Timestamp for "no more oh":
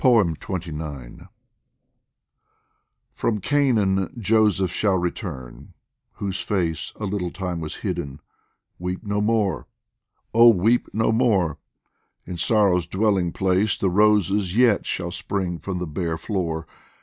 9.03-10.49